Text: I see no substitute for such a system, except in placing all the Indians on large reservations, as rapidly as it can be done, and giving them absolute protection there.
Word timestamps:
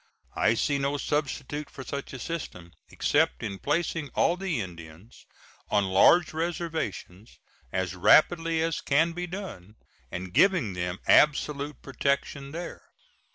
I 0.35 0.55
see 0.55 0.79
no 0.79 0.97
substitute 0.97 1.69
for 1.69 1.83
such 1.83 2.11
a 2.11 2.17
system, 2.17 2.73
except 2.89 3.43
in 3.43 3.59
placing 3.59 4.09
all 4.15 4.35
the 4.35 4.59
Indians 4.59 5.27
on 5.69 5.85
large 5.85 6.33
reservations, 6.33 7.37
as 7.71 7.93
rapidly 7.93 8.63
as 8.63 8.79
it 8.79 8.85
can 8.85 9.11
be 9.11 9.27
done, 9.27 9.75
and 10.11 10.33
giving 10.33 10.73
them 10.73 10.97
absolute 11.05 11.83
protection 11.83 12.49
there. 12.51 12.81